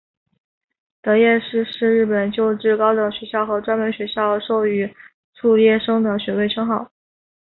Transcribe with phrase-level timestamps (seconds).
[1.03, 4.91] 得业士是日本旧制高等学校和专门学校授与
[5.35, 6.91] 卒业生的学位称号。